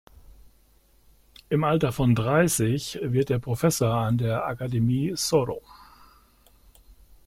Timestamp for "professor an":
3.37-4.17